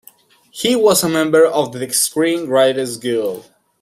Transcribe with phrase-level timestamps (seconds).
[0.49, 3.47] He was a member of the Screen Writers Guild.